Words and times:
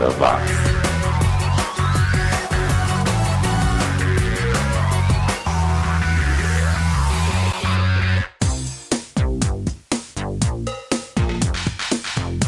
80 0.00 0.18
watts. 0.18 0.50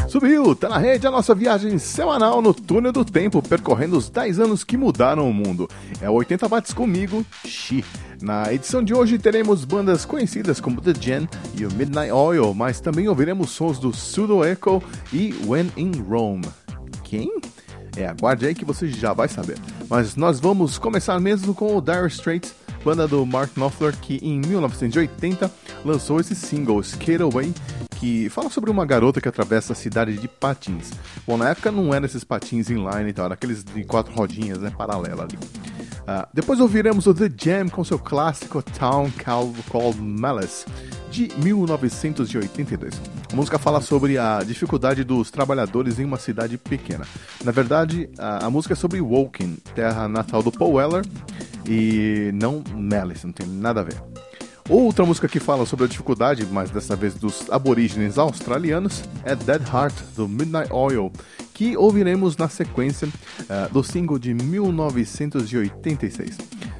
Subiu, 0.07 0.55
tá 0.55 0.69
na 0.69 0.77
rede 0.77 1.07
a 1.07 1.11
nossa 1.11 1.33
viagem 1.33 1.77
semanal 1.77 2.41
no 2.41 2.53
túnel 2.53 2.91
do 2.91 3.03
tempo, 3.03 3.41
percorrendo 3.41 3.97
os 3.97 4.09
10 4.09 4.39
anos 4.39 4.63
que 4.63 4.77
mudaram 4.77 5.29
o 5.29 5.33
mundo. 5.33 5.67
É 6.01 6.09
o 6.09 6.13
80 6.13 6.47
watts 6.47 6.73
comigo, 6.73 7.25
Xi. 7.45 7.83
Na 8.21 8.53
edição 8.53 8.83
de 8.83 8.93
hoje 8.93 9.17
teremos 9.17 9.65
bandas 9.65 10.05
conhecidas 10.05 10.59
como 10.59 10.81
The 10.81 10.93
Gen 10.99 11.27
e 11.55 11.65
o 11.65 11.73
Midnight 11.73 12.11
Oil, 12.11 12.53
mas 12.53 12.79
também 12.79 13.07
ouviremos 13.07 13.51
sons 13.51 13.79
do 13.79 13.91
Pseudo 13.91 14.45
Echo 14.45 14.81
e 15.11 15.33
When 15.45 15.71
in 15.75 15.91
Rome. 16.07 16.62
Quem? 17.13 17.31
É, 17.95 18.07
aguarde 18.07 18.47
aí 18.47 18.55
que 18.55 18.65
você 18.65 18.87
já 18.87 19.13
vai 19.13 19.27
saber. 19.27 19.59
Mas 19.87 20.15
nós 20.15 20.39
vamos 20.39 20.79
começar 20.79 21.19
mesmo 21.19 21.53
com 21.53 21.77
o 21.77 21.79
Dire 21.79 22.07
Straits, 22.07 22.55
banda 22.83 23.07
do 23.07 23.23
Mark 23.23 23.51
Knopfler, 23.55 23.95
que 23.95 24.17
em 24.23 24.39
1980 24.39 25.51
lançou 25.85 26.19
esse 26.19 26.33
single, 26.33 26.81
Skate 26.81 27.21
Away, 27.21 27.53
que 27.99 28.29
fala 28.29 28.49
sobre 28.49 28.71
uma 28.71 28.83
garota 28.83 29.21
que 29.21 29.29
atravessa 29.29 29.73
a 29.73 29.75
cidade 29.75 30.17
de 30.17 30.27
patins. 30.27 30.89
Bom, 31.27 31.37
na 31.37 31.49
época 31.49 31.71
não 31.71 31.93
eram 31.93 32.07
esses 32.07 32.23
patins 32.23 32.71
inline 32.71 33.11
e 33.11 33.13
tal, 33.13 33.25
era 33.25 33.35
aqueles 33.35 33.63
de 33.63 33.83
quatro 33.83 34.11
rodinhas, 34.15 34.57
né, 34.57 34.71
paralela 34.75 35.21
ali. 35.21 35.37
Uh, 36.03 36.27
depois 36.33 36.59
ouviremos 36.59 37.07
o 37.07 37.13
The 37.13 37.31
Jam 37.35 37.69
com 37.69 37.83
seu 37.83 37.97
clássico 37.97 38.61
Town 38.61 39.09
Called 39.23 40.01
Malice, 40.01 40.65
de 41.09 41.31
1982. 41.37 43.01
A 43.31 43.35
música 43.35 43.57
fala 43.57 43.79
sobre 43.79 44.17
a 44.17 44.43
dificuldade 44.43 45.03
dos 45.03 45.31
trabalhadores 45.31 45.99
em 45.99 46.05
uma 46.05 46.17
cidade 46.17 46.57
pequena. 46.57 47.05
Na 47.43 47.51
verdade, 47.51 48.09
a, 48.17 48.47
a 48.47 48.49
música 48.49 48.73
é 48.73 48.75
sobre 48.75 48.99
Woking, 48.99 49.57
terra 49.73 50.07
natal 50.09 50.43
do 50.43 50.51
Paul 50.51 50.73
Weller, 50.73 51.05
e 51.65 52.31
não 52.33 52.61
Malice, 52.75 53.25
não 53.25 53.33
tem 53.33 53.47
nada 53.47 53.79
a 53.79 53.83
ver. 53.83 54.01
Outra 54.69 55.05
música 55.05 55.27
que 55.27 55.41
fala 55.41 55.65
sobre 55.65 55.85
a 55.85 55.87
dificuldade, 55.89 56.45
mas 56.49 56.69
dessa 56.69 56.95
vez 56.95 57.15
dos 57.15 57.49
aborígenes 57.51 58.17
australianos, 58.17 59.03
é 59.23 59.35
Dead 59.35 59.61
Heart, 59.67 59.93
do 60.15 60.27
Midnight 60.27 60.71
Oil, 60.71 61.11
que 61.53 61.77
ouviremos 61.77 62.35
na 62.35 62.49
sequência 62.49 63.07
uh, 63.07 63.71
do 63.71 63.83
single 63.83 64.17
de 64.17 64.33
1986. 64.33 66.37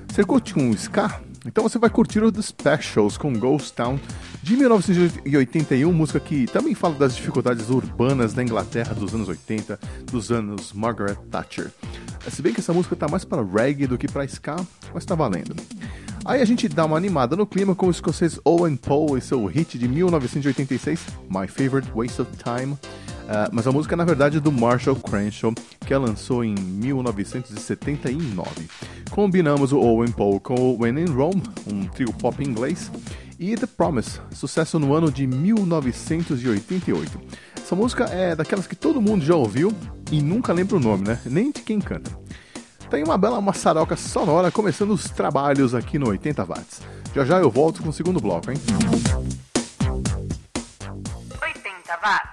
Você 0.07 0.23
curte 0.23 0.57
um 0.57 0.71
ska? 0.71 1.21
Então 1.45 1.63
você 1.63 1.77
vai 1.77 1.89
curtir 1.89 2.23
o 2.23 2.31
The 2.31 2.41
Specials 2.41 3.17
com 3.17 3.33
Ghost 3.33 3.73
Town 3.73 3.99
de 4.41 4.55
1981, 4.55 5.91
música 5.91 6.19
que 6.19 6.45
também 6.47 6.73
fala 6.73 6.95
das 6.95 7.15
dificuldades 7.15 7.69
urbanas 7.69 8.33
da 8.33 8.41
Inglaterra 8.41 8.93
dos 8.93 9.13
anos 9.13 9.27
80, 9.27 9.77
dos 10.05 10.31
anos 10.31 10.71
Margaret 10.71 11.17
Thatcher. 11.29 11.71
Se 12.29 12.41
bem 12.41 12.53
que 12.53 12.61
essa 12.61 12.73
música 12.73 12.95
tá 12.95 13.07
mais 13.07 13.25
para 13.25 13.43
reggae 13.43 13.87
do 13.87 13.97
que 13.97 14.07
para 14.07 14.23
ska, 14.25 14.55
mas 14.93 15.05
tá 15.05 15.15
valendo. 15.15 15.55
Aí 16.25 16.41
a 16.41 16.45
gente 16.45 16.69
dá 16.69 16.85
uma 16.85 16.95
animada 16.95 17.35
no 17.35 17.45
clima 17.45 17.75
com 17.75 17.87
o 17.87 17.91
escocês 17.91 18.39
Owen 18.45 18.77
Paul 18.77 19.17
e 19.17 19.21
seu 19.21 19.45
hit 19.45 19.77
de 19.77 19.89
1986, 19.89 21.01
My 21.29 21.49
Favorite 21.49 21.91
Waste 21.93 22.21
of 22.21 22.31
Time. 22.37 22.71
Uh, 22.73 23.49
mas 23.51 23.67
a 23.67 23.73
música 23.73 23.97
na 23.97 24.05
verdade 24.05 24.37
é 24.37 24.39
do 24.39 24.49
Marshall 24.49 24.95
Crenshaw, 24.95 25.53
que 25.85 25.93
ela 25.93 26.07
lançou 26.07 26.45
em 26.45 26.55
1979. 26.55 28.47
Combinamos 29.11 29.73
o 29.73 29.79
Owen 29.79 30.13
Paul 30.13 30.39
com 30.39 30.55
o 30.55 30.81
When 30.81 30.97
in 30.97 31.11
Rome, 31.11 31.43
um 31.67 31.85
trio 31.87 32.13
pop 32.13 32.41
inglês, 32.41 32.89
e 33.37 33.57
The 33.57 33.65
Promise, 33.65 34.21
sucesso 34.31 34.79
no 34.79 34.93
ano 34.93 35.11
de 35.11 35.27
1988. 35.27 37.19
Essa 37.57 37.75
música 37.75 38.05
é 38.05 38.33
daquelas 38.33 38.65
que 38.65 38.77
todo 38.77 39.01
mundo 39.01 39.25
já 39.25 39.35
ouviu 39.35 39.73
e 40.09 40.21
nunca 40.21 40.53
lembra 40.53 40.77
o 40.77 40.79
nome, 40.79 41.05
né? 41.05 41.19
Nem 41.25 41.51
de 41.51 41.61
quem 41.61 41.81
canta 41.81 42.22
tem 42.93 43.03
uma 43.03 43.17
bela 43.17 43.41
maçaroca 43.41 43.95
sonora 43.95 44.51
começando 44.51 44.91
os 44.91 45.05
trabalhos 45.05 45.73
aqui 45.73 45.97
no 45.97 46.09
80 46.09 46.45
watts. 46.45 46.79
Já 47.15 47.25
já 47.25 47.39
eu 47.39 47.49
volto 47.49 47.81
com 47.81 47.89
o 47.89 47.93
segundo 47.93 48.19
bloco, 48.19 48.51
hein? 48.51 48.57
80 51.41 51.97
watts. 52.03 52.32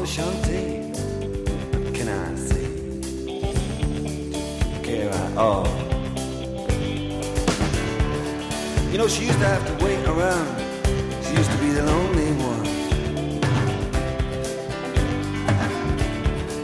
enchanté. 0.00 0.92
Can 1.92 2.08
I 2.08 2.34
see? 2.36 2.66
Care 4.82 5.12
I 5.12 5.36
all. 5.36 5.66
You 8.90 8.98
know, 8.98 9.08
she 9.08 9.26
used 9.26 9.38
to 9.38 9.46
have 9.46 9.64
to 9.66 9.84
wait 9.84 10.04
around. 10.06 10.48
She 11.24 11.34
used 11.34 11.50
to 11.50 11.58
be 11.58 11.70
the 11.70 11.82
lonely 11.82 12.32
one. 12.50 12.64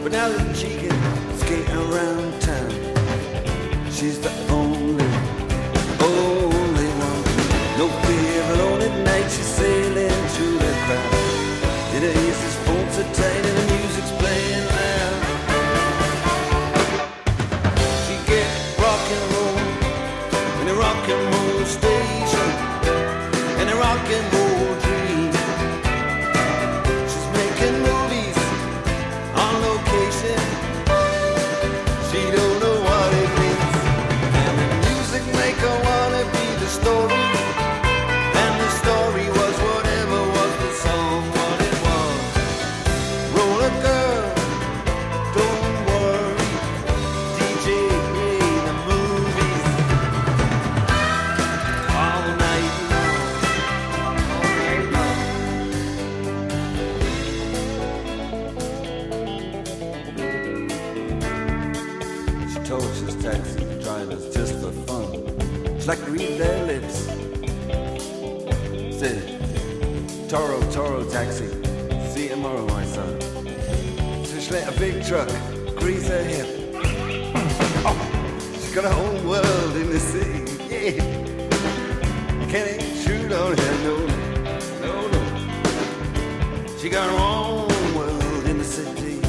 But 0.03 0.11
now 0.11 0.29
that 0.29 0.55
she 0.55 0.69
can 0.81 1.37
skate 1.37 1.69
around 1.69 2.41
town, 2.41 2.71
she's 3.91 4.19
the 4.19 4.31
only. 4.49 5.05
Oh. 5.99 6.54
entertaining, 12.97 13.55
the 13.55 13.73
music's 13.73 14.11
playing. 14.19 14.74
big 74.79 75.05
truck, 75.05 75.29
grease 75.75 76.07
her 76.07 76.23
hip. 76.23 76.47
Oh, 77.85 77.95
she's 78.53 78.73
got 78.73 78.83
her 78.83 78.91
whole 78.91 79.29
world 79.29 79.75
in 79.75 79.89
the 79.89 79.99
sea. 79.99 80.43
Yeah. 80.69 81.01
Can't 82.49 82.81
intrude 82.81 83.31
on 83.31 83.57
her, 83.57 83.73
no, 83.83 83.95
no, 84.81 85.07
no. 85.07 86.77
She 86.77 86.89
got 86.89 87.09
her 87.09 87.17
own 87.17 87.67
world 87.95 88.45
in 88.45 88.57
the 88.57 88.63
city. 88.63 89.19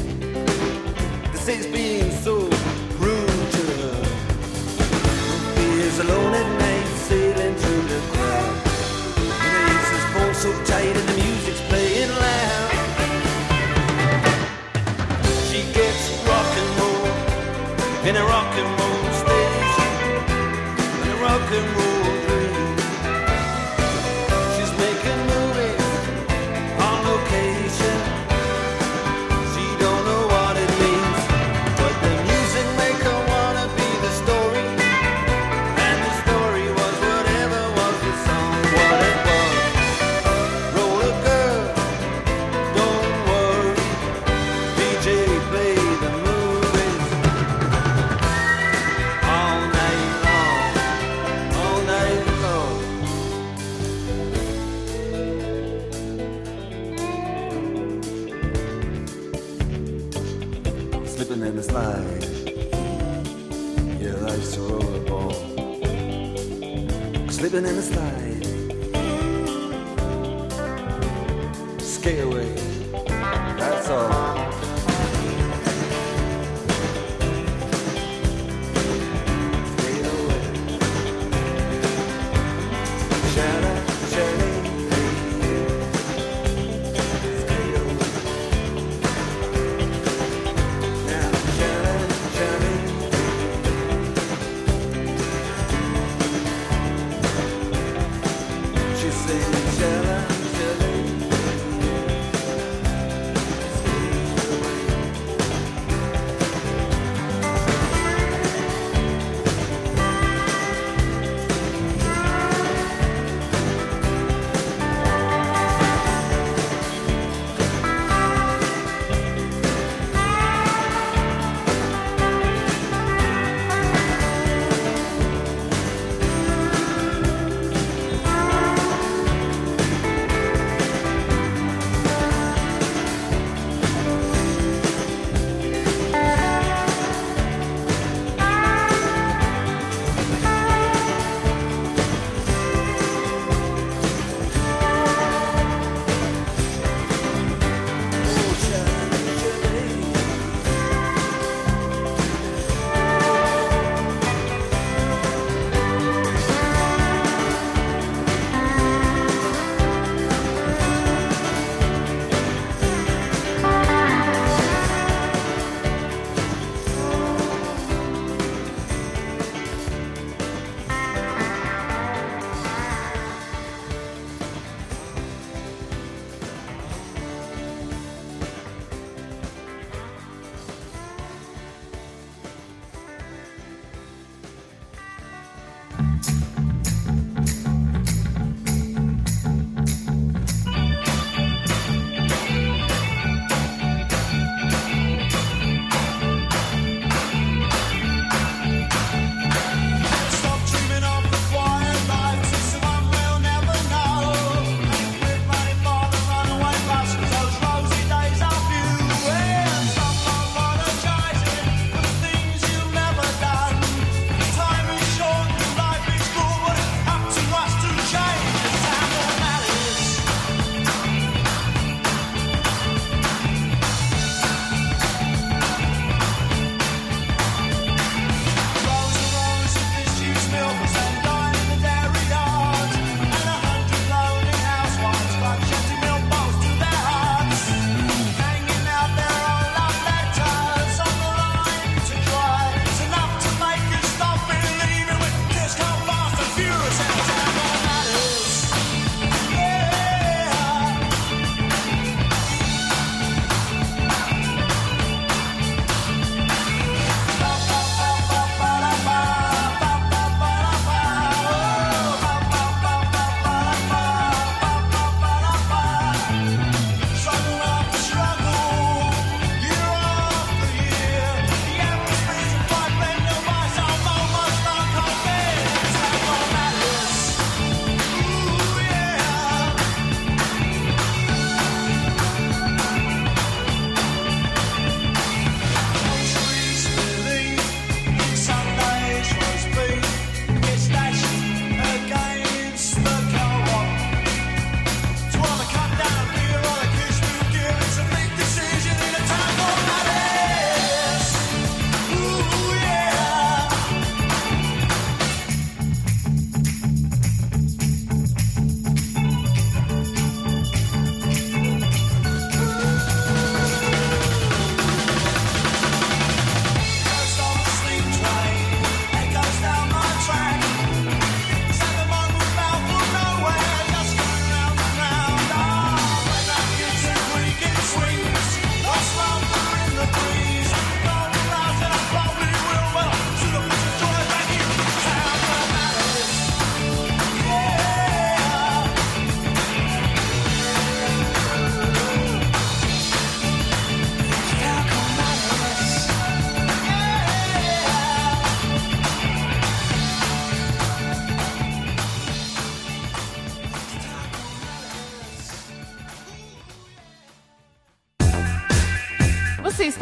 The 1.31 1.37
city's 1.37 1.67
being 1.67 2.11
so 2.11 2.35
rude 2.99 3.51
to 3.57 3.63
her. 3.81 4.03
She 5.55 5.81
is 5.81 5.99
alone 5.99 6.33
at 6.33 6.56
in 18.07 18.15
a 18.15 18.23
rock 18.23 18.46
sleeping 67.57 67.69
in 67.69 67.75
the 67.75 67.81
stars. 67.81 68.16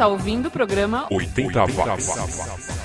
Está 0.06 0.08
ouvindo 0.08 0.46
o 0.46 0.50
programa 0.50 1.06
80 1.10 1.64
watts. 1.64 2.75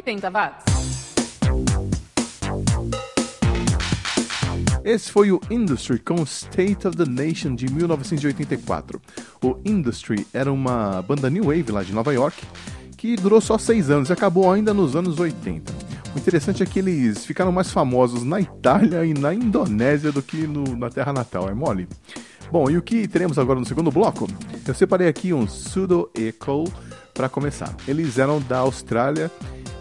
80 0.00 0.30
watts. 0.30 0.64
Esse 4.82 5.12
foi 5.12 5.30
o 5.30 5.38
Industry 5.50 5.98
com 5.98 6.22
State 6.22 6.88
of 6.88 6.96
the 6.96 7.04
Nation 7.04 7.54
de 7.54 7.70
1984. 7.70 9.00
O 9.44 9.58
Industry 9.64 10.26
era 10.32 10.50
uma 10.50 11.02
banda 11.02 11.28
new 11.28 11.44
wave 11.44 11.70
lá 11.70 11.82
de 11.82 11.92
Nova 11.92 12.14
York 12.14 12.42
que 12.96 13.14
durou 13.16 13.40
só 13.40 13.58
seis 13.58 13.90
anos 13.90 14.08
e 14.08 14.12
acabou 14.12 14.50
ainda 14.50 14.72
nos 14.72 14.96
anos 14.96 15.20
80. 15.20 15.72
O 16.14 16.18
interessante 16.18 16.62
é 16.62 16.66
que 16.66 16.78
eles 16.78 17.24
ficaram 17.24 17.52
mais 17.52 17.70
famosos 17.70 18.24
na 18.24 18.40
Itália 18.40 19.04
e 19.04 19.14
na 19.14 19.34
Indonésia 19.34 20.10
do 20.10 20.22
que 20.22 20.46
no, 20.46 20.76
na 20.76 20.90
terra 20.90 21.12
natal, 21.12 21.48
é 21.48 21.54
mole? 21.54 21.86
Bom, 22.50 22.68
e 22.68 22.76
o 22.76 22.82
que 22.82 23.06
teremos 23.06 23.38
agora 23.38 23.60
no 23.60 23.66
segundo 23.66 23.90
bloco? 23.90 24.26
Eu 24.66 24.74
separei 24.74 25.08
aqui 25.08 25.32
um 25.32 25.46
Pseudo 25.46 26.10
Echo 26.14 26.64
para 27.14 27.28
começar. 27.28 27.74
Eles 27.86 28.18
eram 28.18 28.40
da 28.40 28.58
Austrália 28.58 29.30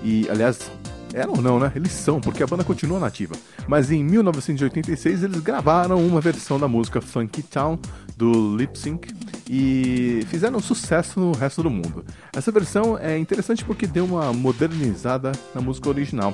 e, 0.03 0.27
aliás, 0.29 0.69
eram 1.13 1.35
não, 1.35 1.59
né? 1.59 1.71
Eles 1.75 1.91
são, 1.91 2.19
porque 2.21 2.43
a 2.43 2.47
banda 2.47 2.63
continua 2.63 2.99
nativa. 2.99 3.35
Mas 3.67 3.91
em 3.91 4.03
1986 4.03 5.23
eles 5.23 5.39
gravaram 5.41 6.05
uma 6.05 6.21
versão 6.21 6.59
da 6.59 6.67
música 6.67 7.01
Funky 7.01 7.41
Town 7.43 7.79
do 8.15 8.55
Lip 8.55 8.77
Sync 8.77 9.07
e 9.49 10.23
fizeram 10.27 10.59
sucesso 10.59 11.19
no 11.19 11.31
resto 11.31 11.63
do 11.63 11.69
mundo. 11.69 12.05
Essa 12.35 12.51
versão 12.51 12.97
é 12.97 13.17
interessante 13.17 13.63
porque 13.65 13.87
deu 13.87 14.05
uma 14.05 14.31
modernizada 14.33 15.31
na 15.55 15.61
música 15.61 15.89
original, 15.89 16.31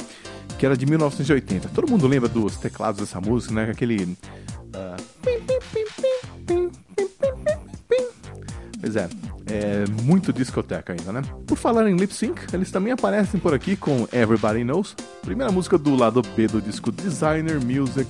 que 0.57 0.65
era 0.65 0.75
de 0.75 0.85
1980. 0.85 1.69
Todo 1.69 1.89
mundo 1.89 2.07
lembra 2.07 2.27
dos 2.27 2.57
teclados 2.57 2.99
dessa 2.99 3.21
música, 3.21 3.53
né? 3.53 3.69
Aquele. 3.71 4.03
Uh... 4.03 5.15
Pois 8.81 8.95
é, 8.95 9.09
é 9.47 9.85
muito 10.03 10.33
discoteca 10.33 10.93
ainda, 10.93 11.11
né? 11.11 11.21
Por 11.45 11.57
falar 11.57 11.89
em 11.89 11.95
lip 11.95 12.13
sync, 12.13 12.41
eles 12.53 12.71
também 12.71 12.91
aparecem 12.91 13.39
por 13.39 13.53
aqui 13.53 13.75
com 13.75 14.07
Everybody 14.11 14.63
Knows, 14.63 14.95
primeira 15.21 15.51
música 15.51 15.77
do 15.77 15.95
lado 15.95 16.21
B 16.35 16.47
do 16.47 16.61
disco 16.61 16.91
Designer 16.91 17.59
Music 17.63 18.09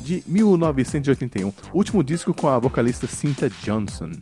de 0.00 0.22
1981, 0.26 1.52
último 1.74 2.04
disco 2.04 2.32
com 2.32 2.48
a 2.48 2.58
vocalista 2.58 3.06
Cynthia 3.08 3.50
Johnson. 3.62 4.12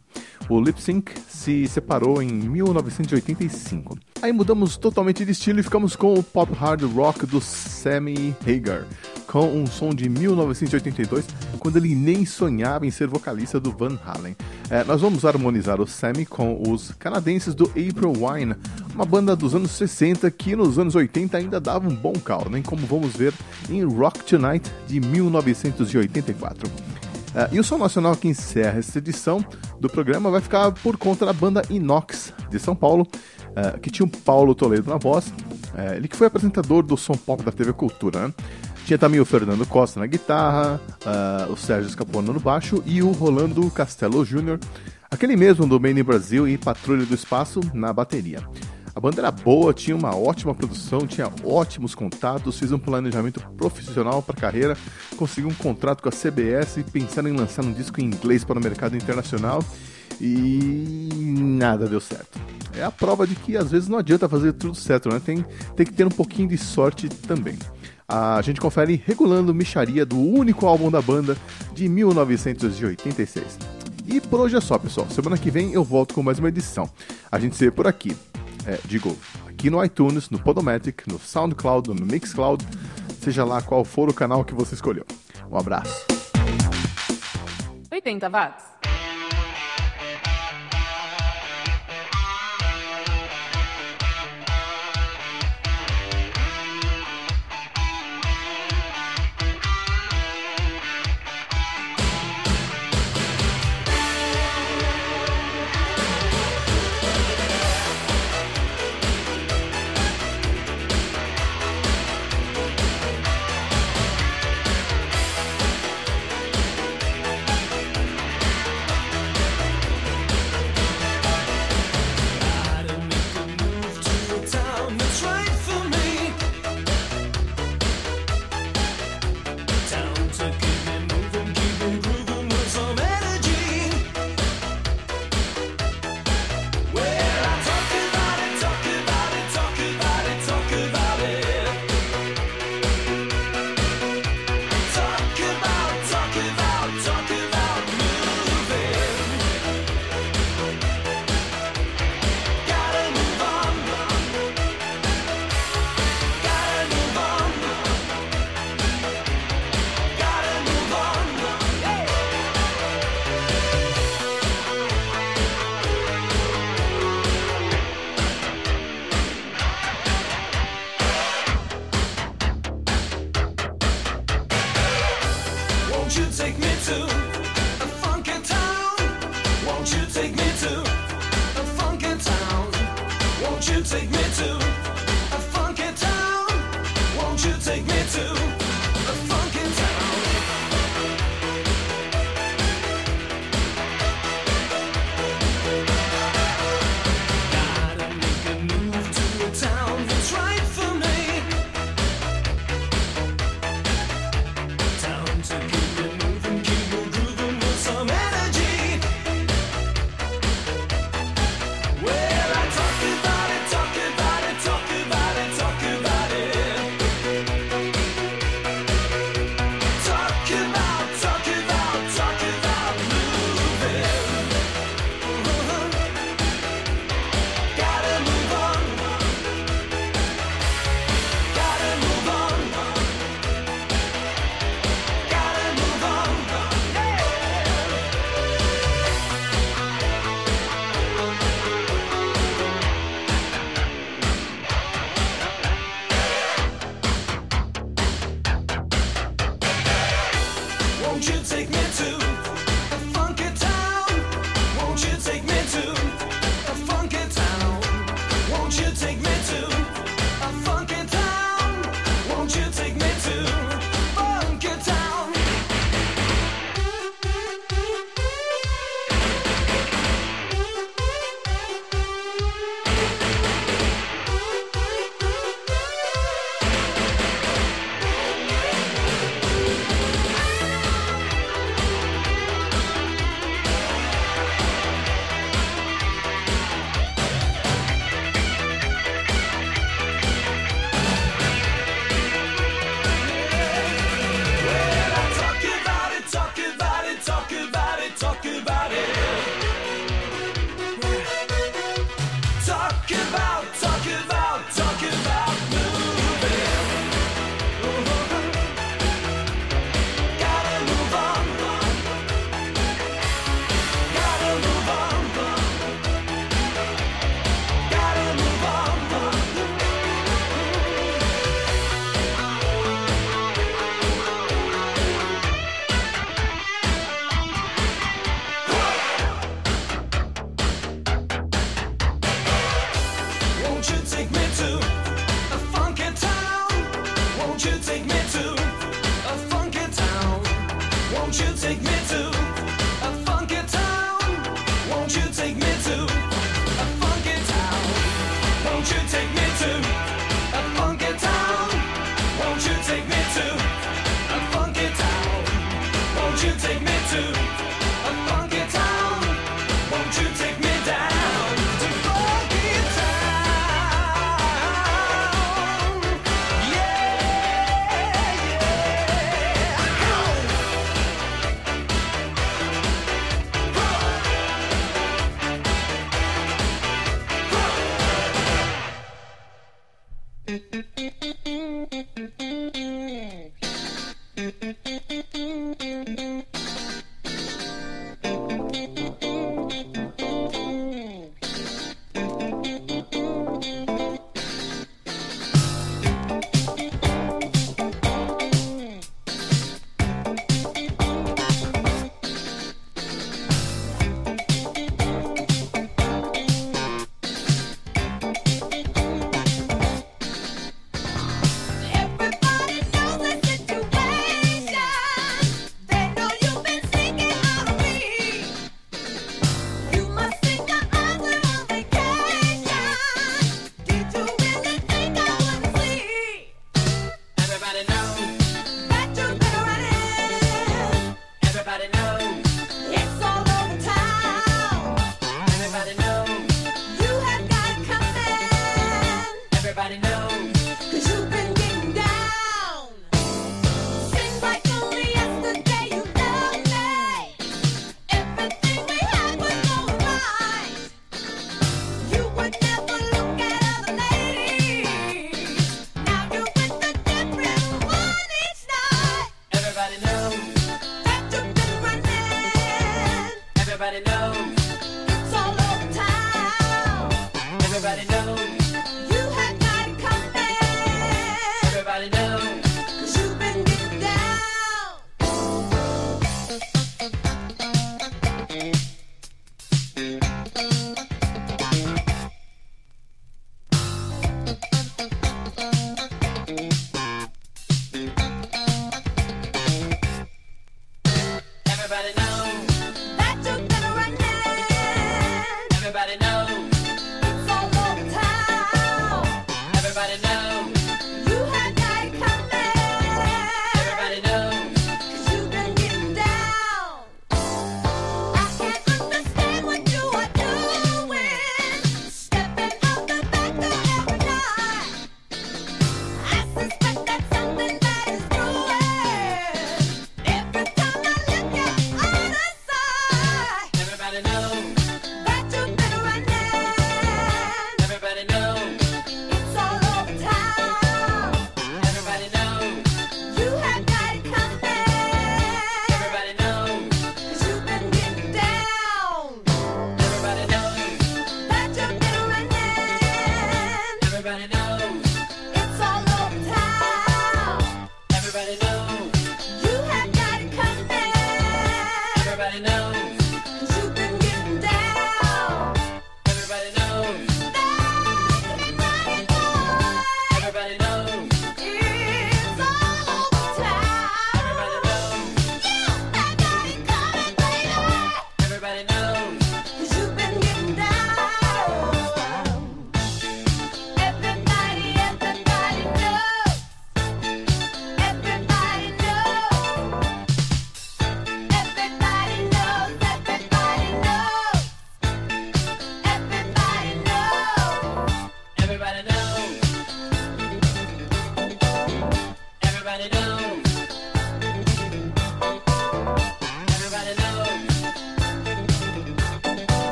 O 0.49 0.61
lip 0.61 0.81
sync 0.81 1.13
se 1.29 1.67
separou 1.69 2.23
em 2.23 2.29
1985. 2.29 3.99
Aí 4.21 4.33
mudamos 4.33 4.77
totalmente 4.77 5.25
de 5.25 5.33
estilo 5.33 5.61
e 5.61 5.63
ficamos 5.63 5.97
com 5.97 6.15
o 6.15 6.23
pop 6.23 6.53
hard 6.55 6.83
rock 6.95 7.27
do 7.27 7.41
Sammy 7.41 8.35
Hagar, 8.47 8.87
com 9.35 9.49
um 9.49 9.67
som 9.67 9.91
de 9.91 10.09
1982, 10.09 11.27
quando 11.59 11.77
ele 11.77 11.93
nem 11.93 12.25
sonhava 12.25 12.87
em 12.87 12.91
ser 12.93 13.09
vocalista 13.09 13.59
do 13.59 13.73
Van 13.73 13.99
Halen. 14.07 14.37
É, 14.71 14.85
nós 14.85 15.01
vamos 15.01 15.25
harmonizar 15.25 15.81
o 15.81 15.89
Sammy 15.89 16.25
com 16.25 16.63
os 16.69 16.93
canadenses 16.93 17.53
do 17.53 17.65
April 17.65 18.13
Wine, 18.13 18.55
uma 18.95 19.05
banda 19.05 19.35
dos 19.35 19.53
anos 19.53 19.73
60 19.73 20.31
que 20.31 20.55
nos 20.55 20.79
anos 20.79 20.95
80 20.95 21.37
ainda 21.37 21.59
dava 21.59 21.89
um 21.89 21.97
bom 21.97 22.13
caldo, 22.13 22.49
nem 22.49 22.63
como 22.63 22.87
vamos 22.87 23.17
ver 23.17 23.35
em 23.69 23.83
Rock 23.83 24.23
Tonight 24.23 24.71
de 24.87 25.01
1984. 25.01 26.71
Ah, 27.35 27.49
e 27.51 27.59
o 27.59 27.65
som 27.65 27.77
nacional 27.77 28.15
que 28.15 28.29
encerra 28.29 28.79
essa 28.79 28.99
edição 28.99 29.45
do 29.81 29.89
programa 29.89 30.31
vai 30.31 30.43
ficar 30.43 30.71
por 30.71 30.97
conta 30.97 31.27
da 31.27 31.33
banda 31.33 31.61
Inox 31.69 32.33
de 32.49 32.61
São 32.61 32.77
Paulo, 32.77 33.05
ah, 33.57 33.81
que 33.83 33.91
tinha 33.91 34.07
o 34.07 34.09
Paulo 34.09 34.55
Toledo 34.55 34.89
na 34.89 34.97
voz, 34.97 35.33
eh, 35.77 35.97
ele 35.97 36.07
que 36.07 36.17
foi 36.17 36.29
apresentador 36.29 36.85
do 36.85 36.97
som 36.97 37.15
pop 37.15 37.43
da 37.43 37.51
TV 37.51 37.73
Cultura. 37.73 38.29
Né? 38.29 38.35
Tinha 38.85 38.99
também 38.99 39.19
o 39.19 39.25
Fernando 39.25 39.67
Costa 39.67 39.99
na 39.99 40.07
guitarra, 40.07 40.81
ah, 41.07 41.47
o 41.49 41.57
Sérgio 41.57 41.91
Scapona 41.91 42.33
no 42.33 42.41
baixo 42.41 42.83
e 42.85 43.03
o 43.03 43.13
Rolando 43.13 43.71
Castelo 43.71 44.25
Jr., 44.25 44.59
aquele 45.11 45.37
mesmo 45.37 45.67
do 45.67 45.81
Made 45.81 45.99
in 45.99 46.03
Brasil 46.03 46.47
e 46.47 46.59
Patrulha 46.59 47.07
do 47.07 47.15
Espaço 47.15 47.61
na 47.73 47.93
bateria. 47.93 48.47
A 48.95 49.01
banda 49.01 49.23
era 49.23 49.31
boa, 49.31 49.75
tinha 49.75 49.97
uma 49.97 50.15
ótima 50.15 50.55
produção, 50.55 51.07
tinha 51.07 51.29
ótimos 51.43 51.95
contatos, 51.95 52.59
fiz 52.59 52.71
um 52.71 52.79
planejamento 52.79 53.41
profissional 53.57 54.23
para 54.23 54.37
a 54.37 54.41
carreira, 54.41 54.77
consegui 55.17 55.49
um 55.49 55.55
contrato 55.55 56.03
com 56.03 56.09
a 56.09 56.13
CBS 56.13 56.77
e 56.77 56.83
pensaram 56.85 57.29
em 57.29 57.37
lançar 57.37 57.65
um 57.65 57.73
disco 57.73 58.01
em 58.01 58.05
inglês 58.05 58.45
para 58.45 58.59
o 58.59 58.63
mercado 58.63 58.97
internacional 58.97 59.65
e 60.21 61.09
nada 61.39 61.89
deu 61.89 62.01
certo. 62.01 62.39
É 62.77 62.85
a 62.85 62.91
prova 62.91 63.27
de 63.27 63.35
que 63.35 63.57
às 63.57 63.71
vezes 63.71 63.89
não 63.89 63.99
adianta 63.99 64.29
fazer 64.29 64.53
tudo 64.53 64.75
certo, 64.75 65.09
né? 65.09 65.21
Tem, 65.25 65.45
tem 65.75 65.87
que 65.87 65.93
ter 65.93 66.07
um 66.07 66.11
pouquinho 66.11 66.49
de 66.49 66.59
sorte 66.59 67.09
também. 67.09 67.59
A 68.07 68.41
gente 68.43 68.61
confere 68.61 69.03
Regulando 69.05 69.55
Micharia 69.55 70.05
do 70.05 70.19
único 70.19 70.67
álbum 70.67 70.91
da 70.91 71.01
banda 71.01 71.37
de 71.73 71.89
1986. 71.89 73.59
E 74.07 74.21
por 74.21 74.41
hoje 74.41 74.57
é 74.57 74.61
só, 74.61 74.79
pessoal. 74.79 75.09
Semana 75.09 75.39
que 75.39 75.51
vem 75.51 75.73
eu 75.73 75.83
volto 75.83 76.15
com 76.15 76.23
mais 76.23 76.39
uma 76.39 76.49
edição. 76.49 76.89
A 77.33 77.39
gente 77.39 77.57
se 77.57 77.65
vê 77.65 77.71
por 77.71 77.87
aqui. 77.87 78.15
É, 78.67 78.79
digo, 78.85 79.17
aqui 79.49 79.71
no 79.71 79.83
iTunes, 79.83 80.29
no 80.29 80.39
Podomatic, 80.39 81.07
no 81.07 81.19
SoundCloud, 81.19 81.89
no 81.89 82.07
Mixcloud, 82.07 82.65
seja 83.21 83.45
lá 83.45 83.63
qual 83.63 83.85
for 83.85 84.09
o 84.09 84.15
canal 84.15 84.45
que 84.45 84.55
você 84.55 84.75
escolheu. 84.75 85.07
Um 85.51 85.57
abraço. 85.57 86.07
80 87.91 88.29
watts. 88.29 88.65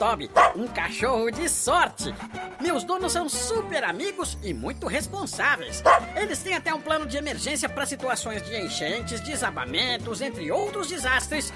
Toby, 0.00 0.30
um 0.56 0.66
cachorro 0.66 1.30
de 1.30 1.46
sorte. 1.46 2.14
Meus 2.58 2.84
donos 2.84 3.12
são 3.12 3.28
super 3.28 3.84
amigos 3.84 4.38
e 4.42 4.54
muito 4.54 4.86
responsáveis. 4.86 5.82
Eles 6.16 6.42
têm 6.42 6.54
até 6.54 6.72
um 6.72 6.80
plano 6.80 7.04
de 7.06 7.18
emergência 7.18 7.68
para 7.68 7.84
situações 7.84 8.42
de 8.42 8.56
enchentes, 8.56 9.20
desabamentos, 9.20 10.22
entre 10.22 10.50
outros 10.50 10.88
desastres. 10.88 11.52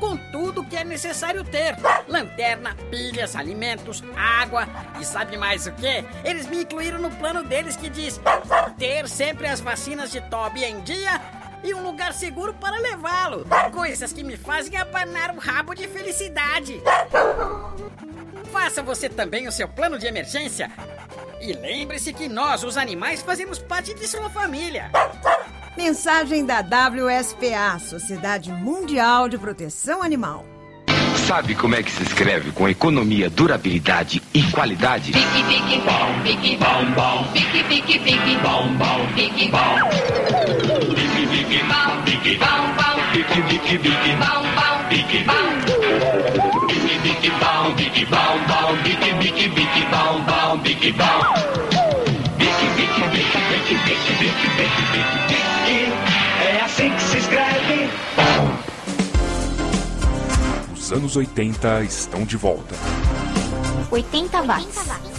Com 0.00 0.16
tudo 0.32 0.64
que 0.64 0.76
é 0.76 0.82
necessário 0.82 1.44
ter: 1.44 1.76
lanterna, 2.08 2.74
pilhas, 2.90 3.36
alimentos, 3.36 4.02
água 4.16 4.66
e 5.00 5.04
sabe 5.04 5.36
mais 5.36 5.68
o 5.68 5.72
que? 5.72 6.04
Eles 6.24 6.48
me 6.48 6.62
incluíram 6.62 6.98
no 6.98 7.12
plano 7.12 7.44
deles 7.44 7.76
que 7.76 7.88
diz 7.88 8.20
ter 8.76 9.08
sempre 9.08 9.46
as 9.46 9.60
vacinas 9.60 10.10
de 10.10 10.20
Toby 10.22 10.64
em 10.64 10.80
dia 10.80 11.37
e 11.62 11.74
um 11.74 11.82
lugar 11.82 12.12
seguro 12.12 12.54
para 12.54 12.78
levá-lo. 12.78 13.46
Coisas 13.72 14.12
que 14.12 14.22
me 14.22 14.36
fazem 14.36 14.76
abanar 14.76 15.34
o 15.34 15.38
rabo 15.38 15.74
de 15.74 15.86
felicidade. 15.88 16.80
Faça 18.52 18.82
você 18.82 19.08
também 19.08 19.46
o 19.46 19.52
seu 19.52 19.68
plano 19.68 19.98
de 19.98 20.06
emergência. 20.06 20.70
E 21.40 21.52
lembre-se 21.52 22.12
que 22.12 22.28
nós, 22.28 22.64
os 22.64 22.76
animais, 22.76 23.22
fazemos 23.22 23.58
parte 23.58 23.94
de 23.94 24.06
sua 24.06 24.28
família. 24.30 24.90
Mensagem 25.76 26.44
da 26.44 26.60
WSPA, 26.60 27.78
Sociedade 27.78 28.50
Mundial 28.50 29.28
de 29.28 29.38
Proteção 29.38 30.02
Animal. 30.02 30.44
Sabe 31.28 31.54
como 31.54 31.74
é 31.74 31.82
que 31.82 31.90
se 31.90 32.04
escreve 32.04 32.52
com 32.52 32.66
economia, 32.66 33.28
durabilidade 33.28 34.22
e 34.32 34.42
qualidade? 34.44 35.12
Pique, 35.12 35.44
pique, 35.44 35.78
bom, 35.84 36.22
pique, 36.24 36.56
bom, 36.56 36.90
bom. 36.94 37.28
Pique, 37.34 37.64
pique, 37.64 37.98
pique, 37.98 38.38
bom, 38.42 38.74
bom, 38.78 39.06
pique, 39.14 39.50
bom. 39.50 39.76
Pique, 40.94 41.26
pique, 41.28 41.62
bom, 41.68 42.02
pique, 42.06 42.38
bom, 42.38 42.72
bom. 42.78 42.96
Pique, 43.12 43.42
pique, 43.42 43.78
pique, 43.78 44.16
bom, 44.16 44.40
bom, 44.56 44.88
pique, 44.88 45.26
bom. 45.26 45.52
Pique, 46.66 46.98
pique, 47.02 47.30
bom, 47.38 47.74
pique, 47.76 48.06
bom, 48.08 48.38
bom. 48.48 48.74
Pique, 48.82 49.12
pique, 49.20 49.54
pique, 49.54 49.86
bom, 49.90 50.24
bom, 50.24 50.58
pique, 50.62 50.96
bom. 50.96 51.20
Pique, 52.38 52.68
pique, 52.74 53.04
pique, 53.12 53.36
pique, 53.52 53.84
pique, 53.84 54.16
pique, 54.16 54.48
pique, 54.56 54.92
pique. 54.92 55.27
Os 60.88 60.92
anos 60.94 61.16
80 61.16 61.82
estão 61.82 62.24
de 62.24 62.38
volta. 62.38 62.74
80 63.90 64.40
watts. 64.40 64.86
Don't 64.86 65.17